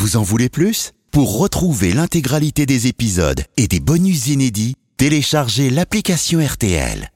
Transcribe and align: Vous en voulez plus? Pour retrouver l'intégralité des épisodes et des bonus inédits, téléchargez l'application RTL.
Vous 0.00 0.16
en 0.16 0.22
voulez 0.22 0.48
plus? 0.48 0.92
Pour 1.10 1.38
retrouver 1.38 1.92
l'intégralité 1.92 2.66
des 2.66 2.86
épisodes 2.86 3.42
et 3.56 3.66
des 3.66 3.80
bonus 3.80 4.28
inédits, 4.28 4.76
téléchargez 4.96 5.70
l'application 5.70 6.38
RTL. 6.38 7.10